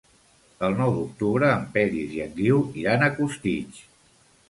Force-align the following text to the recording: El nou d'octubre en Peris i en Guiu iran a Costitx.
El 0.67 0.77
nou 0.79 0.93
d'octubre 0.95 1.51
en 1.59 1.69
Peris 1.77 2.17
i 2.17 2.25
en 2.27 2.35
Guiu 2.43 2.65
iran 2.85 3.07
a 3.11 3.15
Costitx. 3.23 3.89